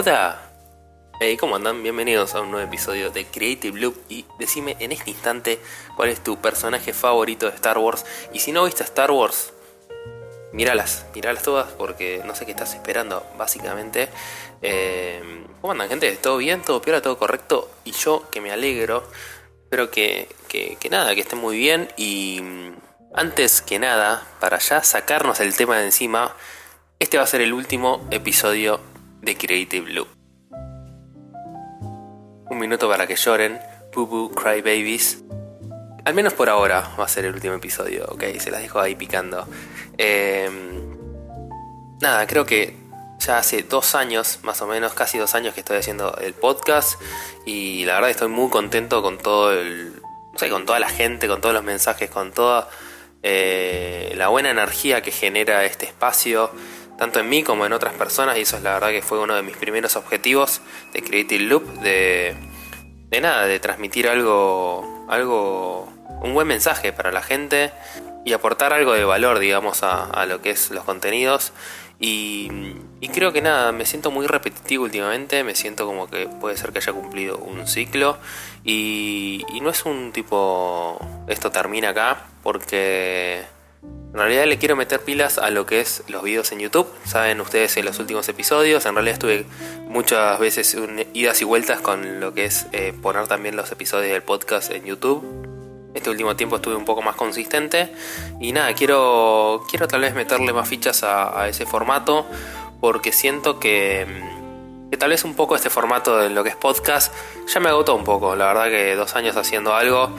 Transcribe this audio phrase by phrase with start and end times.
[0.00, 0.40] hola.
[1.20, 1.82] Hey, ¿cómo andan?
[1.82, 5.60] Bienvenidos a un nuevo episodio de Creative Loop y decime en este instante
[5.94, 8.06] cuál es tu personaje favorito de Star Wars.
[8.32, 9.52] Y si no viste Star Wars,
[10.54, 14.08] míralas, míralas todas porque no sé qué estás esperando, básicamente.
[14.62, 16.16] Eh, ¿Cómo andan, gente?
[16.16, 16.62] ¿Todo bien?
[16.62, 17.02] ¿Todo piola?
[17.02, 17.70] ¿Todo correcto?
[17.84, 19.04] Y yo que me alegro.
[19.64, 21.90] Espero que, que, que nada, que estén muy bien.
[21.98, 22.72] Y mm,
[23.12, 26.34] antes que nada, para ya sacarnos el tema de encima,
[26.98, 28.80] este va a ser el último episodio
[29.22, 30.08] de Creative Loop.
[32.50, 33.60] Un minuto para que lloren,
[33.94, 35.22] Boo Boo Cry Babies.
[36.04, 38.94] Al menos por ahora va a ser el último episodio, ok, se las dejo ahí
[38.94, 39.46] picando.
[39.98, 40.48] Eh,
[42.00, 42.74] nada, creo que
[43.20, 47.00] ya hace dos años, más o menos, casi dos años que estoy haciendo el podcast
[47.44, 50.00] y la verdad estoy muy contento con todo el,
[50.32, 52.68] no sé, con toda la gente, con todos los mensajes, con toda
[53.22, 56.50] eh, la buena energía que genera este espacio,
[57.00, 59.34] tanto en mí como en otras personas y eso es la verdad que fue uno
[59.34, 60.60] de mis primeros objetivos
[60.92, 62.36] de Creative Loop, de,
[63.08, 65.88] de nada, de transmitir algo, algo,
[66.20, 67.72] un buen mensaje para la gente
[68.26, 71.54] y aportar algo de valor, digamos, a, a lo que es los contenidos.
[71.98, 72.50] Y,
[73.00, 76.70] y, creo que nada, me siento muy repetitivo últimamente, me siento como que puede ser
[76.72, 78.18] que haya cumplido un ciclo.
[78.62, 83.42] Y, y, no es un tipo, esto termina acá, porque
[83.82, 86.88] en realidad le quiero meter pilas a lo que es los videos en YouTube.
[87.04, 89.46] Saben ustedes en los últimos episodios, en realidad estuve
[89.88, 90.76] muchas veces
[91.14, 94.84] idas y vueltas con lo que es eh, poner también los episodios del podcast en
[94.84, 95.24] YouTube.
[95.94, 97.92] Este último tiempo estuve un poco más consistente.
[98.40, 102.26] Y nada, quiero, quiero tal vez meterle más fichas a, a ese formato
[102.80, 104.06] porque siento que,
[104.90, 107.12] que, tal vez un poco este formato de lo que es podcast
[107.46, 110.10] ya me agotó un poco, la verdad que dos años haciendo algo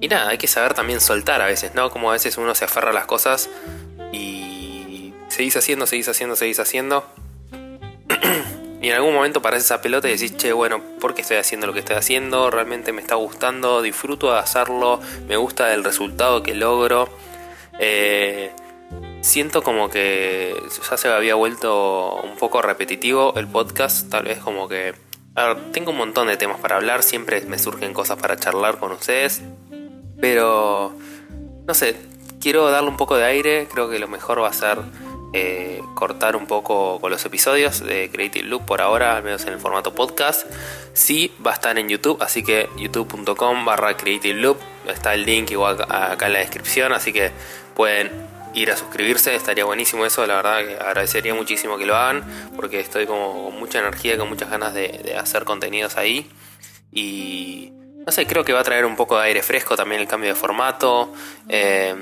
[0.00, 1.90] y nada, hay que saber también soltar a veces, ¿no?
[1.90, 3.50] Como a veces uno se aferra a las cosas
[4.12, 7.04] y seguís haciendo, seguís haciendo, seguís haciendo
[8.80, 11.66] y en algún momento paras esa pelota y decís, che, bueno, ¿por qué estoy haciendo
[11.66, 12.50] lo que estoy haciendo?
[12.50, 17.08] Realmente me está gustando, disfruto de hacerlo, me gusta el resultado que logro.
[17.78, 18.50] Eh,
[19.20, 20.54] siento como que
[20.90, 24.94] ya se había vuelto un poco repetitivo el podcast, tal vez como que...
[25.36, 28.78] A ver, tengo un montón de temas para hablar, siempre me surgen cosas para charlar
[28.78, 29.42] con ustedes,
[30.20, 30.94] pero...
[31.66, 31.94] No sé,
[32.40, 34.78] quiero darle un poco de aire, creo que lo mejor va a ser
[35.32, 39.52] eh, cortar un poco con los episodios de Creative Loop por ahora, al menos en
[39.52, 40.46] el formato podcast.
[40.92, 44.58] Sí, va a estar en YouTube, así que youtube.com barra Creative Loop.
[44.88, 47.30] Está el link igual acá en la descripción, así que
[47.76, 48.10] pueden
[48.54, 52.24] ir a suscribirse, estaría buenísimo eso, la verdad que agradecería muchísimo que lo hagan,
[52.56, 56.28] porque estoy como con mucha energía, con muchas ganas de, de hacer contenidos ahí.
[56.92, 57.72] Y
[58.10, 60.30] no sé, creo que va a traer un poco de aire fresco también el cambio
[60.30, 61.12] de formato.
[61.48, 61.94] Eh,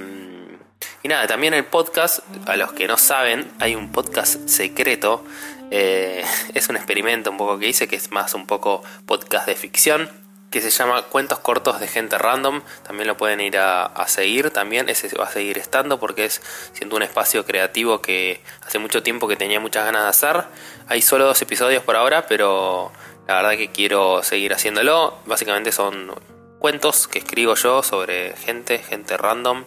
[1.02, 5.22] y nada, también el podcast, a los que no saben, hay un podcast secreto.
[5.70, 6.24] Eh,
[6.54, 10.10] es un experimento un poco que hice, que es más un poco podcast de ficción,
[10.50, 12.62] que se llama Cuentos Cortos de Gente Random.
[12.84, 16.40] También lo pueden ir a, seguir, también ese va a seguir estando porque es
[16.72, 20.44] siendo un espacio creativo que hace mucho tiempo que tenía muchas ganas de hacer.
[20.86, 22.92] Hay solo dos episodios por ahora, pero
[23.28, 25.18] la verdad que quiero seguir haciéndolo.
[25.26, 26.14] Básicamente son
[26.58, 29.64] cuentos que escribo yo sobre gente, gente random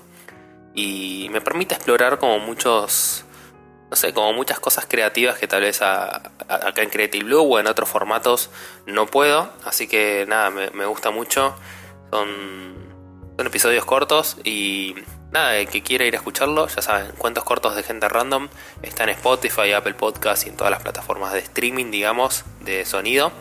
[0.74, 3.24] y me permite explorar como muchos,
[3.90, 7.68] no sé, como muchas cosas creativas que tal vez acá en Creative Blue o en
[7.68, 8.50] otros formatos
[8.88, 9.52] no puedo.
[9.64, 11.54] Así que nada, me, gusta mucho.
[12.10, 12.76] Son,
[13.38, 14.96] son episodios cortos y
[15.32, 18.50] nada, el que quiera ir a escucharlo, ya saben, cuentos cortos de gente random.
[18.82, 23.32] Está en Spotify, Apple Podcast y en todas las plataformas de streaming, digamos, de sonido.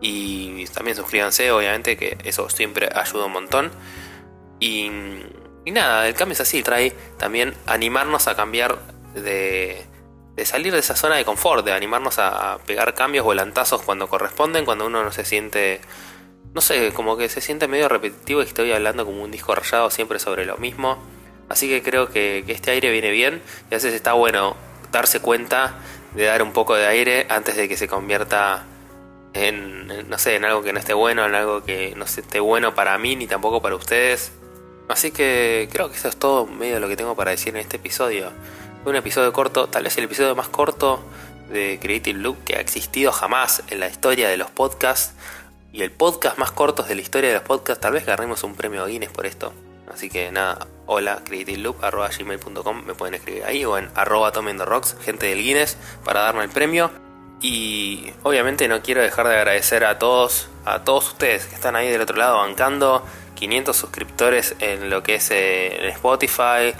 [0.00, 3.70] Y también suscríbanse, obviamente, que eso siempre ayuda un montón.
[4.60, 4.90] Y
[5.68, 8.78] y nada, el cambio es así, trae también animarnos a cambiar
[9.12, 9.84] de,
[10.34, 14.64] de salir de esa zona de confort, de animarnos a, pegar cambios volantazos cuando corresponden,
[14.64, 15.82] cuando uno no se siente,
[16.54, 19.90] no sé, como que se siente medio repetitivo y estoy hablando como un disco rayado
[19.90, 20.96] siempre sobre lo mismo.
[21.50, 24.56] Así que creo que, que este aire viene bien y a veces está bueno
[24.90, 25.74] darse cuenta
[26.14, 28.64] de dar un poco de aire antes de que se convierta
[29.38, 32.74] en, no sé, en algo que no esté bueno, en algo que no esté bueno
[32.74, 34.32] para mí ni tampoco para ustedes.
[34.88, 37.76] Así que creo que eso es todo medio lo que tengo para decir en este
[37.76, 38.32] episodio.
[38.84, 41.04] un episodio corto, tal vez el episodio más corto
[41.50, 45.14] de Creative Loop que ha existido jamás en la historia de los podcasts.
[45.70, 48.54] Y el podcast más corto de la historia de los podcasts, tal vez ganemos un
[48.54, 49.52] premio Guinness por esto.
[49.92, 55.42] Así que nada, hola, creativeloop.gmail.com, me pueden escribir ahí o en arroba rocks, gente del
[55.42, 57.07] Guinness, para darme el premio.
[57.40, 61.88] Y obviamente no quiero dejar de agradecer a todos, a todos ustedes que están ahí
[61.88, 63.04] del otro lado bancando,
[63.36, 66.74] 500 suscriptores en lo que es eh, en Spotify,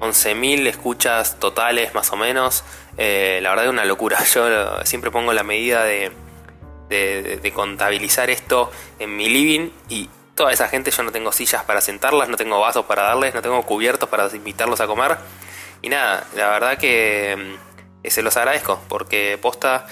[0.00, 2.64] 11.000 escuchas totales más o menos.
[2.98, 4.22] Eh, la verdad es una locura.
[4.34, 6.12] Yo siempre pongo la medida de,
[6.88, 11.80] de, contabilizar esto en mi living y toda esa gente yo no tengo sillas para
[11.80, 15.16] sentarlas, no tengo vasos para darles, no tengo cubiertos para invitarlos a comer.
[15.82, 17.67] Y nada, la verdad que, que
[18.10, 19.86] se los agradezco porque posta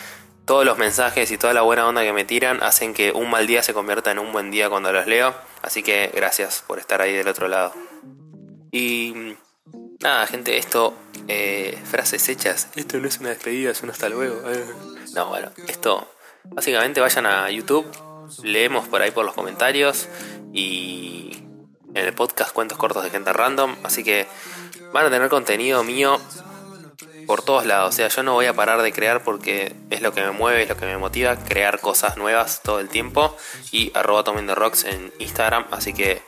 [0.46, 3.46] todos los mensajes y toda la buena onda que me tiran hacen que un mal
[3.46, 5.34] día se convierta en un buen día cuando los leo.
[5.62, 7.74] Así que gracias por estar ahí del otro lado.
[8.70, 9.34] Y
[10.00, 10.94] nada, gente, esto,
[11.28, 12.68] eh, frases hechas.
[12.76, 14.40] Esto no es una despedida, es un hasta luego.
[14.50, 14.64] Eh.
[15.14, 16.08] No, bueno, esto,
[16.44, 17.86] básicamente vayan a YouTube,
[18.44, 20.08] leemos por ahí por los comentarios
[20.52, 21.42] y
[21.94, 23.74] en el podcast cuentos cortos de gente random.
[23.82, 24.26] Así que
[24.92, 26.20] van a tener contenido mío
[27.26, 27.88] por todos lados.
[27.88, 30.62] O sea, yo no voy a parar de crear porque es lo que me mueve,
[30.62, 33.36] es lo que me motiva, crear cosas nuevas todo el tiempo.
[33.72, 35.66] Y arroba the Rocks en Instagram.
[35.70, 36.22] Así que,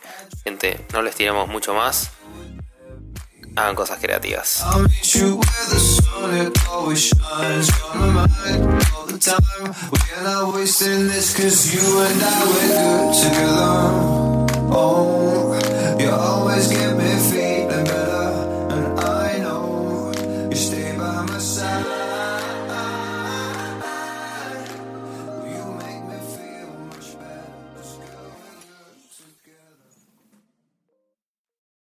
[0.44, 2.10] gente, no les tiremos mucho más.
[3.56, 4.64] Hagan cosas creativas.